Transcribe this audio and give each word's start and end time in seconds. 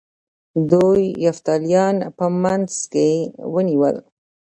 دوی 0.71 1.03
یفتلیان 1.25 1.95
په 2.17 2.25
منځ 2.43 2.71
کې 2.91 3.09
ونیول 3.53 3.95